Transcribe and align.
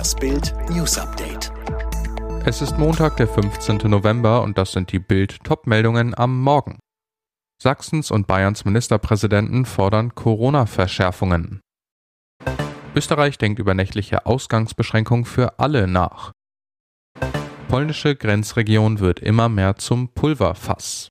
Das 0.00 0.14
Bild 0.14 0.54
News 0.70 0.96
Update. 0.96 1.52
Es 2.46 2.62
ist 2.62 2.78
Montag, 2.78 3.18
der 3.18 3.28
15. 3.28 3.80
November 3.84 4.40
und 4.40 4.56
das 4.56 4.72
sind 4.72 4.92
die 4.92 4.98
Bild 4.98 5.44
Topmeldungen 5.44 6.16
am 6.16 6.40
Morgen. 6.40 6.78
Sachsens 7.62 8.10
und 8.10 8.26
Bayerns 8.26 8.64
Ministerpräsidenten 8.64 9.66
fordern 9.66 10.14
Corona-Verschärfungen. 10.14 11.60
Österreich 12.96 13.36
denkt 13.36 13.58
über 13.58 13.74
nächtliche 13.74 14.24
Ausgangsbeschränkungen 14.24 15.26
für 15.26 15.58
alle 15.58 15.86
nach. 15.86 16.32
Polnische 17.68 18.16
Grenzregion 18.16 19.00
wird 19.00 19.20
immer 19.20 19.50
mehr 19.50 19.76
zum 19.76 20.14
Pulverfass. 20.14 21.10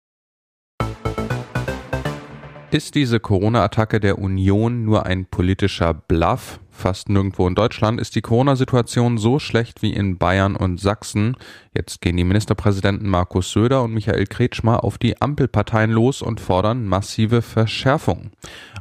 Ist 2.71 2.93
diese 2.93 3.19
Corona-Attacke 3.19 3.99
der 3.99 4.19
Union 4.19 4.85
nur 4.85 5.07
ein 5.07 5.25
politischer 5.25 5.95
Bluff? 5.95 6.59
Fast 6.69 7.09
nirgendwo 7.09 7.47
in 7.47 7.55
Deutschland 7.55 7.99
ist 7.99 8.15
die 8.15 8.21
Corona-Situation 8.21 9.17
so 9.17 9.39
schlecht 9.39 9.81
wie 9.81 9.91
in 9.91 10.19
Bayern 10.19 10.55
und 10.55 10.79
Sachsen. 10.79 11.35
Jetzt 11.73 11.99
gehen 11.99 12.15
die 12.15 12.23
Ministerpräsidenten 12.23 13.09
Markus 13.09 13.51
Söder 13.51 13.81
und 13.81 13.95
Michael 13.95 14.27
Kretschmer 14.27 14.83
auf 14.83 14.99
die 14.99 15.19
Ampelparteien 15.19 15.89
los 15.89 16.21
und 16.21 16.39
fordern 16.39 16.85
massive 16.85 17.41
Verschärfung. 17.41 18.29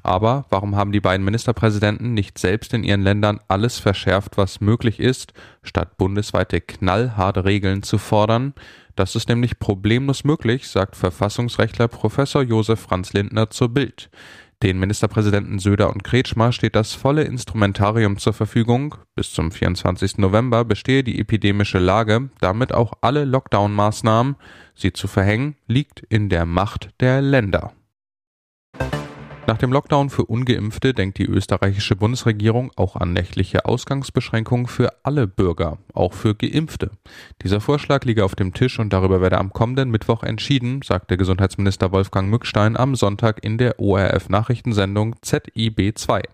Aber 0.03 0.45
warum 0.51 0.77
haben 0.77 0.93
die 0.93 1.01
beiden 1.01 1.25
Ministerpräsidenten 1.25 2.13
nicht 2.13 2.37
selbst 2.37 2.75
in 2.75 2.85
ihren 2.85 3.03
Ländern 3.03 3.41
alles 3.49 3.79
verschärft, 3.79 4.37
was 4.37 4.61
möglich 4.61 5.01
ist, 5.01 5.33
statt 5.63 5.97
bundesweite 5.97 6.61
knallharte 6.61 7.47
Regeln 7.47 7.83
zu 7.83 7.97
fordern? 7.97 8.53
Das 8.99 9.15
ist 9.15 9.29
nämlich 9.29 9.61
problemlos 9.61 10.25
möglich, 10.25 10.67
sagt 10.67 10.97
Verfassungsrechtler 10.97 11.87
Professor 11.87 12.43
Josef 12.43 12.81
Franz 12.81 13.13
Lindner 13.13 13.49
zur 13.49 13.69
Bild. 13.69 14.11
Den 14.65 14.81
Ministerpräsidenten 14.81 15.61
Söder 15.61 15.91
und 15.91 16.03
Kretschmer 16.03 16.51
steht 16.51 16.75
das 16.75 16.95
volle 16.95 17.23
Instrumentarium 17.23 18.19
zur 18.19 18.33
Verfügung. 18.33 18.97
Bis 19.15 19.33
zum 19.33 19.53
24. 19.53 20.19
November 20.19 20.65
bestehe 20.65 21.05
die 21.05 21.21
epidemische 21.21 21.79
Lage, 21.79 22.31
damit 22.41 22.75
auch 22.75 22.93
alle 23.01 23.25
Lockdown-Maßnahmen. 23.25 24.35
Sie 24.75 24.93
zu 24.93 25.07
verhängen, 25.07 25.55
liegt 25.69 26.01
in 26.09 26.29
der 26.29 26.45
Macht 26.45 26.89
der 26.99 27.23
Länder. 27.23 27.75
Nach 29.49 29.57
dem 29.57 29.73
Lockdown 29.73 30.11
für 30.11 30.27
ungeimpfte 30.27 30.93
denkt 30.93 31.17
die 31.17 31.25
österreichische 31.25 31.97
Bundesregierung 31.97 32.71
auch 32.77 32.97
an 32.97 33.15
nächtliche 33.15 33.65
Ausgangsbeschränkungen 33.65 34.67
für 34.67 34.91
alle 35.05 35.27
Bürger, 35.27 35.79
auch 35.95 36.13
für 36.13 36.35
geimpfte. 36.35 36.91
Dieser 37.43 37.63
Vorschlag 37.63 38.05
liege 38.05 38.27
auf 38.27 38.35
dem 38.35 38.53
Tisch 38.53 38.79
und 38.79 38.93
darüber 38.93 39.23
werde 39.23 39.39
am 39.39 39.55
kommenden 39.55 39.91
Mittwoch 39.91 40.23
entschieden, 40.23 40.83
sagte 40.83 41.17
Gesundheitsminister 41.17 41.93
Wolfgang 41.93 42.29
Mückstein 42.29 42.77
am 42.77 42.95
Sonntag 42.95 43.43
in 43.43 43.57
der 43.57 43.81
ORF 43.81 44.29
Nachrichtensendung 44.29 45.15
ZIB2. 45.25 46.25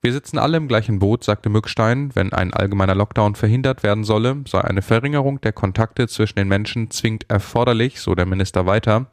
Wir 0.00 0.12
sitzen 0.12 0.38
alle 0.38 0.56
im 0.56 0.66
gleichen 0.66 0.98
Boot, 0.98 1.22
sagte 1.22 1.48
Mückstein. 1.48 2.10
Wenn 2.14 2.32
ein 2.32 2.52
allgemeiner 2.52 2.96
Lockdown 2.96 3.36
verhindert 3.36 3.84
werden 3.84 4.02
solle, 4.02 4.42
sei 4.48 4.60
eine 4.62 4.82
Verringerung 4.82 5.40
der 5.42 5.52
Kontakte 5.52 6.08
zwischen 6.08 6.40
den 6.40 6.48
Menschen 6.48 6.90
zwingend 6.90 7.30
erforderlich, 7.30 8.00
so 8.00 8.16
der 8.16 8.26
Minister 8.26 8.66
weiter. 8.66 9.06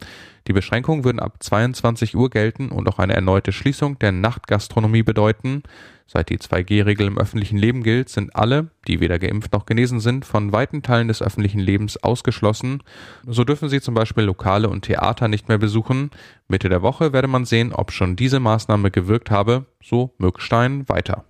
Die 0.50 0.54
Beschränkungen 0.54 1.04
würden 1.04 1.20
ab 1.20 1.36
22 1.38 2.16
Uhr 2.16 2.28
gelten 2.28 2.70
und 2.70 2.88
auch 2.88 2.98
eine 2.98 3.14
erneute 3.14 3.52
Schließung 3.52 4.00
der 4.00 4.10
Nachtgastronomie 4.10 5.04
bedeuten. 5.04 5.62
Seit 6.08 6.28
die 6.28 6.38
2G-Regel 6.38 7.06
im 7.06 7.18
öffentlichen 7.18 7.56
Leben 7.56 7.84
gilt, 7.84 8.08
sind 8.08 8.34
alle, 8.34 8.72
die 8.88 8.98
weder 8.98 9.20
geimpft 9.20 9.52
noch 9.52 9.64
genesen 9.64 10.00
sind, 10.00 10.24
von 10.24 10.52
weiten 10.52 10.82
Teilen 10.82 11.06
des 11.06 11.22
öffentlichen 11.22 11.60
Lebens 11.60 12.02
ausgeschlossen. 12.02 12.82
So 13.24 13.44
dürfen 13.44 13.68
sie 13.68 13.80
zum 13.80 13.94
Beispiel 13.94 14.24
Lokale 14.24 14.68
und 14.68 14.82
Theater 14.82 15.28
nicht 15.28 15.46
mehr 15.46 15.58
besuchen. 15.58 16.10
Mitte 16.48 16.68
der 16.68 16.82
Woche 16.82 17.12
werde 17.12 17.28
man 17.28 17.44
sehen, 17.44 17.72
ob 17.72 17.92
schon 17.92 18.16
diese 18.16 18.40
Maßnahme 18.40 18.90
gewirkt 18.90 19.30
habe, 19.30 19.66
so 19.80 20.16
Mückstein 20.18 20.88
weiter. 20.88 21.26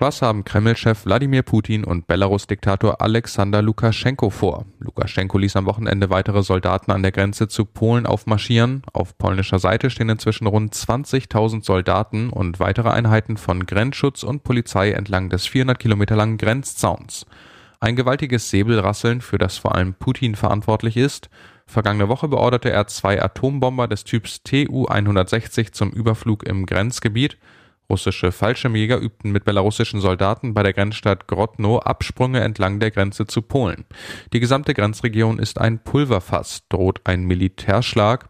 Was 0.00 0.22
haben 0.22 0.44
Kreml-Chef 0.44 1.04
Wladimir 1.04 1.42
Putin 1.42 1.84
und 1.84 2.06
Belarus-Diktator 2.06 3.02
Alexander 3.02 3.60
Lukaschenko 3.60 4.30
vor? 4.30 4.64
Lukaschenko 4.78 5.36
ließ 5.36 5.56
am 5.56 5.66
Wochenende 5.66 6.08
weitere 6.08 6.42
Soldaten 6.42 6.90
an 6.90 7.02
der 7.02 7.12
Grenze 7.12 7.48
zu 7.48 7.66
Polen 7.66 8.06
aufmarschieren. 8.06 8.80
Auf 8.94 9.18
polnischer 9.18 9.58
Seite 9.58 9.90
stehen 9.90 10.08
inzwischen 10.08 10.46
rund 10.46 10.72
20.000 10.72 11.66
Soldaten 11.66 12.30
und 12.30 12.60
weitere 12.60 12.88
Einheiten 12.88 13.36
von 13.36 13.66
Grenzschutz 13.66 14.22
und 14.22 14.42
Polizei 14.42 14.92
entlang 14.92 15.28
des 15.28 15.46
400 15.46 15.78
Kilometer 15.78 16.16
langen 16.16 16.38
Grenzzauns. 16.38 17.26
Ein 17.78 17.94
gewaltiges 17.94 18.48
Säbelrasseln, 18.48 19.20
für 19.20 19.36
das 19.36 19.58
vor 19.58 19.74
allem 19.74 19.92
Putin 19.92 20.34
verantwortlich 20.34 20.96
ist. 20.96 21.28
Vergangene 21.66 22.08
Woche 22.08 22.28
beorderte 22.28 22.70
er 22.70 22.86
zwei 22.86 23.22
Atombomber 23.22 23.86
des 23.86 24.04
Typs 24.04 24.42
Tu-160 24.44 25.72
zum 25.72 25.90
Überflug 25.90 26.44
im 26.44 26.64
Grenzgebiet. 26.64 27.36
Russische 27.90 28.30
Fallschirmjäger 28.30 28.98
übten 28.98 29.32
mit 29.32 29.44
belarussischen 29.44 30.00
Soldaten 30.00 30.54
bei 30.54 30.62
der 30.62 30.72
Grenzstadt 30.72 31.26
Grodno 31.26 31.80
Absprünge 31.80 32.40
entlang 32.40 32.78
der 32.78 32.92
Grenze 32.92 33.26
zu 33.26 33.42
Polen. 33.42 33.84
Die 34.32 34.38
gesamte 34.38 34.74
Grenzregion 34.74 35.40
ist 35.40 35.60
ein 35.60 35.82
Pulverfass, 35.82 36.62
droht 36.68 37.00
ein 37.04 37.24
Militärschlag. 37.24 38.28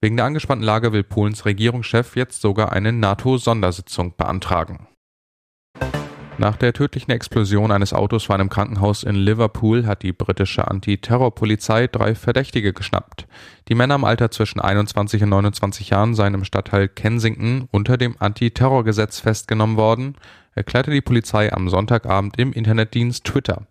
Wegen 0.00 0.16
der 0.16 0.26
angespannten 0.26 0.64
Lage 0.64 0.92
will 0.92 1.04
Polens 1.04 1.44
Regierungschef 1.44 2.16
jetzt 2.16 2.40
sogar 2.40 2.72
eine 2.72 2.92
NATO-Sondersitzung 2.92 4.16
beantragen. 4.16 4.88
Nach 6.36 6.56
der 6.56 6.72
tödlichen 6.72 7.12
Explosion 7.12 7.70
eines 7.70 7.92
Autos 7.92 8.24
vor 8.24 8.34
einem 8.34 8.48
Krankenhaus 8.48 9.04
in 9.04 9.14
Liverpool 9.14 9.86
hat 9.86 10.02
die 10.02 10.12
britische 10.12 10.66
Antiterrorpolizei 10.66 11.86
drei 11.86 12.16
Verdächtige 12.16 12.72
geschnappt. 12.72 13.28
Die 13.68 13.76
Männer 13.76 13.94
im 13.94 14.04
Alter 14.04 14.32
zwischen 14.32 14.60
21 14.60 15.22
und 15.22 15.28
29 15.28 15.90
Jahren 15.90 16.14
seien 16.14 16.34
im 16.34 16.44
Stadtteil 16.44 16.88
Kensington 16.88 17.68
unter 17.70 17.96
dem 17.96 18.16
Antiterrorgesetz 18.18 19.20
festgenommen 19.20 19.76
worden, 19.76 20.16
erklärte 20.56 20.90
die 20.90 21.00
Polizei 21.00 21.52
am 21.52 21.68
Sonntagabend 21.68 22.36
im 22.38 22.52
Internetdienst 22.52 23.24
Twitter. 23.24 23.68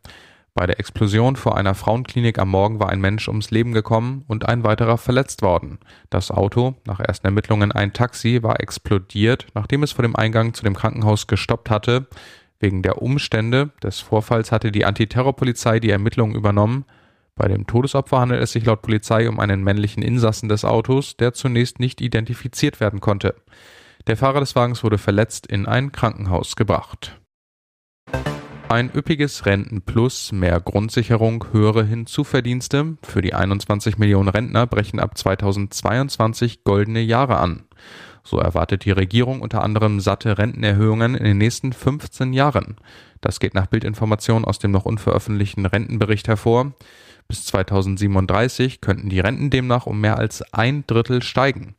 Bei 0.56 0.68
der 0.68 0.80
Explosion 0.80 1.36
vor 1.36 1.58
einer 1.58 1.74
Frauenklinik 1.74 2.38
am 2.38 2.50
Morgen 2.50 2.80
war 2.80 2.90
ein 2.90 3.02
Mensch 3.02 3.28
ums 3.28 3.50
Leben 3.50 3.74
gekommen 3.74 4.24
und 4.28 4.48
ein 4.48 4.64
weiterer 4.64 5.00
verletzt 5.00 5.42
worden. 5.42 5.80
Das 6.12 6.30
Auto, 6.30 6.76
nach 6.86 7.00
ersten 7.00 7.26
Ermittlungen 7.26 7.72
ein 7.72 7.92
Taxi, 7.92 8.44
war 8.44 8.60
explodiert, 8.60 9.48
nachdem 9.56 9.82
es 9.82 9.94
vor 9.94 10.04
dem 10.04 10.16
Eingang 10.16 10.54
zu 10.54 10.64
dem 10.64 10.76
Krankenhaus 10.76 11.26
gestoppt 11.26 11.72
hatte. 11.72 12.06
Wegen 12.64 12.82
der 12.82 13.02
Umstände 13.02 13.72
des 13.84 14.00
Vorfalls 14.00 14.54
hatte 14.54 14.72
die 14.72 14.86
Antiterrorpolizei 14.86 15.82
die 15.82 15.90
Ermittlungen 15.90 16.34
übernommen. 16.34 16.86
Bei 17.36 17.50
dem 17.50 17.68
Todesopfer 17.68 18.22
handelt 18.22 18.42
es 18.42 18.54
sich 18.54 18.64
laut 18.64 18.82
Polizei 18.82 19.28
um 19.28 19.42
einen 19.42 19.66
männlichen 19.66 20.02
Insassen 20.02 20.48
des 20.48 20.64
Autos, 20.64 21.18
der 21.18 21.34
zunächst 21.34 21.82
nicht 21.82 22.00
identifiziert 22.00 22.80
werden 22.80 23.02
konnte. 23.02 23.36
Der 24.08 24.16
Fahrer 24.16 24.40
des 24.40 24.56
Wagens 24.56 24.82
wurde 24.82 24.98
verletzt 24.98 25.46
in 25.46 25.66
ein 25.66 25.92
Krankenhaus 25.92 26.56
gebracht. 26.56 27.20
Ein 28.70 28.90
üppiges 28.96 29.46
Rentenplus, 29.46 30.32
mehr 30.32 30.62
Grundsicherung, 30.62 31.44
höhere 31.52 31.84
Hinzuverdienste. 31.84 32.96
Für 33.04 33.22
die 33.22 33.34
21 33.34 33.98
Millionen 33.98 34.30
Rentner 34.30 34.68
brechen 34.68 35.02
ab 35.02 35.18
2022 35.18 36.64
goldene 36.64 37.02
Jahre 37.02 37.40
an. 37.40 37.66
So 38.24 38.38
erwartet 38.38 38.86
die 38.86 38.92
Regierung 38.92 39.42
unter 39.42 39.64
anderem 39.64 40.00
satte 40.00 40.38
Rentenerhöhungen 40.38 41.16
in 41.16 41.26
den 41.26 41.38
nächsten 41.38 41.74
15 41.74 42.32
Jahren. 42.34 42.78
Das 43.20 43.40
geht 43.40 43.54
nach 43.54 43.68
Bildinformation 43.68 44.46
aus 44.46 44.60
dem 44.60 44.72
noch 44.72 44.86
unveröffentlichten 44.86 45.66
Rentenbericht 45.66 46.28
hervor. 46.28 46.74
Bis 47.28 47.46
2037 47.46 48.82
könnten 48.82 49.10
die 49.10 49.20
Renten 49.20 49.50
demnach 49.50 49.86
um 49.86 50.00
mehr 50.00 50.18
als 50.18 50.42
ein 50.54 50.86
Drittel 50.88 51.22
steigen. 51.22 51.76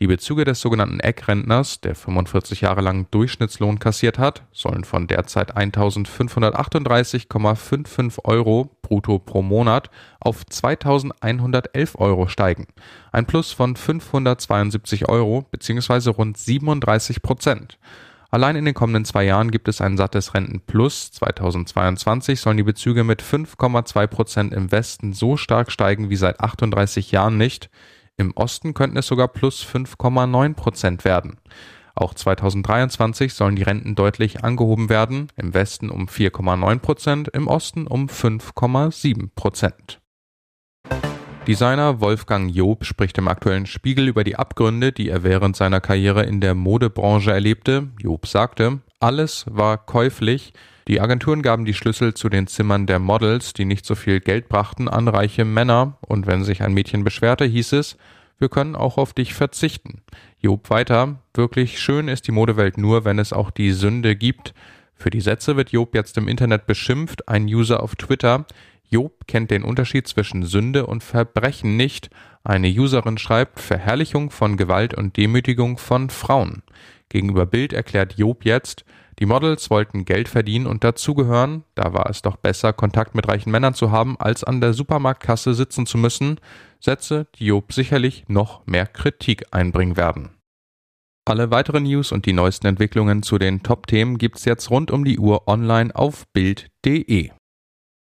Die 0.00 0.08
Bezüge 0.08 0.44
des 0.44 0.60
sogenannten 0.60 0.98
Eckrentners, 0.98 1.80
der 1.80 1.94
45 1.94 2.62
Jahre 2.62 2.80
lang 2.80 3.06
Durchschnittslohn 3.12 3.78
kassiert 3.78 4.18
hat, 4.18 4.42
sollen 4.50 4.82
von 4.82 5.06
derzeit 5.06 5.56
1538,55 5.56 8.24
Euro 8.24 8.76
brutto 8.82 9.20
pro 9.20 9.42
Monat 9.42 9.90
auf 10.18 10.44
2111 10.44 12.00
Euro 12.00 12.26
steigen. 12.26 12.66
Ein 13.12 13.26
Plus 13.26 13.52
von 13.52 13.76
572 13.76 15.08
Euro 15.08 15.46
bzw. 15.52 16.10
rund 16.10 16.38
37 16.38 17.22
Prozent. 17.22 17.78
Allein 18.32 18.56
in 18.56 18.64
den 18.64 18.74
kommenden 18.74 19.04
zwei 19.04 19.22
Jahren 19.22 19.52
gibt 19.52 19.68
es 19.68 19.80
ein 19.80 19.96
sattes 19.96 20.34
Rentenplus. 20.34 21.12
2022 21.12 22.40
sollen 22.40 22.56
die 22.56 22.64
Bezüge 22.64 23.04
mit 23.04 23.22
5,2 23.22 24.08
Prozent 24.08 24.52
im 24.52 24.72
Westen 24.72 25.12
so 25.12 25.36
stark 25.36 25.70
steigen 25.70 26.10
wie 26.10 26.16
seit 26.16 26.40
38 26.40 27.12
Jahren 27.12 27.38
nicht. 27.38 27.70
Im 28.16 28.32
Osten 28.36 28.74
könnten 28.74 28.96
es 28.96 29.08
sogar 29.08 29.28
plus 29.28 29.64
5,9 29.64 30.54
Prozent 30.54 31.04
werden. 31.04 31.38
Auch 31.96 32.14
2023 32.14 33.34
sollen 33.34 33.56
die 33.56 33.62
Renten 33.62 33.94
deutlich 33.94 34.44
angehoben 34.44 34.88
werden, 34.88 35.28
im 35.36 35.54
Westen 35.54 35.90
um 35.90 36.06
4,9 36.06 36.78
Prozent, 36.78 37.28
im 37.28 37.48
Osten 37.48 37.86
um 37.86 38.06
5,7 38.06 39.30
Prozent. 39.34 40.00
Designer 41.46 42.00
Wolfgang 42.00 42.54
Job 42.54 42.84
spricht 42.84 43.18
im 43.18 43.28
aktuellen 43.28 43.66
Spiegel 43.66 44.08
über 44.08 44.24
die 44.24 44.36
Abgründe, 44.36 44.92
die 44.92 45.08
er 45.08 45.24
während 45.24 45.56
seiner 45.56 45.80
Karriere 45.80 46.24
in 46.24 46.40
der 46.40 46.54
Modebranche 46.54 47.32
erlebte. 47.32 47.88
Job 48.00 48.26
sagte, 48.26 48.80
alles 48.98 49.44
war 49.48 49.76
käuflich, 49.76 50.52
die 50.86 51.00
Agenturen 51.00 51.40
gaben 51.40 51.64
die 51.64 51.74
Schlüssel 51.74 52.14
zu 52.14 52.28
den 52.28 52.46
Zimmern 52.46 52.86
der 52.86 52.98
Models, 52.98 53.54
die 53.54 53.64
nicht 53.64 53.86
so 53.86 53.94
viel 53.94 54.20
Geld 54.20 54.48
brachten, 54.48 54.88
an 54.88 55.08
reiche 55.08 55.44
Männer, 55.44 55.96
und 56.02 56.26
wenn 56.26 56.44
sich 56.44 56.62
ein 56.62 56.74
Mädchen 56.74 57.04
beschwerte, 57.04 57.44
hieß 57.44 57.72
es, 57.72 57.96
wir 58.38 58.48
können 58.48 58.76
auch 58.76 58.98
auf 58.98 59.14
dich 59.14 59.32
verzichten. 59.32 60.02
Job 60.40 60.68
weiter, 60.68 61.20
wirklich 61.32 61.80
schön 61.80 62.08
ist 62.08 62.26
die 62.26 62.32
Modewelt 62.32 62.76
nur, 62.76 63.04
wenn 63.04 63.18
es 63.18 63.32
auch 63.32 63.50
die 63.50 63.72
Sünde 63.72 64.16
gibt. 64.16 64.52
Für 64.94 65.10
die 65.10 65.20
Sätze 65.20 65.56
wird 65.56 65.70
Job 65.70 65.94
jetzt 65.94 66.18
im 66.18 66.28
Internet 66.28 66.66
beschimpft, 66.66 67.28
ein 67.28 67.46
User 67.46 67.82
auf 67.82 67.96
Twitter. 67.96 68.44
Job 68.90 69.26
kennt 69.26 69.50
den 69.50 69.62
Unterschied 69.62 70.06
zwischen 70.06 70.44
Sünde 70.44 70.86
und 70.86 71.02
Verbrechen 71.02 71.76
nicht. 71.76 72.10
Eine 72.42 72.68
Userin 72.68 73.16
schreibt 73.16 73.60
Verherrlichung 73.60 74.30
von 74.30 74.56
Gewalt 74.56 74.94
und 74.94 75.16
Demütigung 75.16 75.78
von 75.78 76.10
Frauen. 76.10 76.62
Gegenüber 77.14 77.46
Bild 77.46 77.72
erklärt 77.72 78.14
Job 78.18 78.44
jetzt, 78.44 78.84
die 79.20 79.26
Models 79.26 79.70
wollten 79.70 80.04
Geld 80.04 80.28
verdienen 80.28 80.66
und 80.66 80.82
dazugehören, 80.82 81.62
da 81.76 81.92
war 81.92 82.10
es 82.10 82.22
doch 82.22 82.34
besser, 82.34 82.72
Kontakt 82.72 83.14
mit 83.14 83.28
reichen 83.28 83.52
Männern 83.52 83.74
zu 83.74 83.92
haben, 83.92 84.16
als 84.18 84.42
an 84.42 84.60
der 84.60 84.72
Supermarktkasse 84.72 85.54
sitzen 85.54 85.86
zu 85.86 85.96
müssen, 85.96 86.40
Sätze, 86.80 87.28
die 87.38 87.46
Job 87.46 87.72
sicherlich 87.72 88.24
noch 88.26 88.66
mehr 88.66 88.86
Kritik 88.88 89.44
einbringen 89.52 89.96
werden. 89.96 90.30
Alle 91.24 91.52
weiteren 91.52 91.84
News 91.84 92.10
und 92.10 92.26
die 92.26 92.32
neuesten 92.32 92.66
Entwicklungen 92.66 93.22
zu 93.22 93.38
den 93.38 93.62
Top-Themen 93.62 94.18
gibt's 94.18 94.44
jetzt 94.44 94.68
rund 94.70 94.90
um 94.90 95.04
die 95.04 95.20
Uhr 95.20 95.46
online 95.46 95.94
auf 95.94 96.24
Bild.de. 96.32 97.30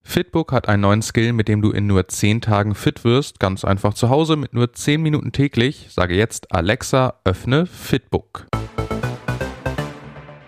Fitbook 0.04 0.52
hat 0.52 0.68
einen 0.68 0.82
neuen 0.82 1.02
Skill, 1.02 1.32
mit 1.32 1.48
dem 1.48 1.62
du 1.62 1.72
in 1.72 1.88
nur 1.88 2.06
10 2.06 2.42
Tagen 2.42 2.76
fit 2.76 3.02
wirst, 3.02 3.40
ganz 3.40 3.64
einfach 3.64 3.94
zu 3.94 4.08
Hause 4.08 4.36
mit 4.36 4.54
nur 4.54 4.72
10 4.72 5.02
Minuten 5.02 5.32
täglich. 5.32 5.88
Sage 5.90 6.14
jetzt 6.14 6.52
Alexa, 6.52 7.20
öffne 7.24 7.66
Fitbook. 7.66 8.46